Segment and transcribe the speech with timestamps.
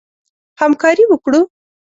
[0.61, 1.41] همکاري وکړو.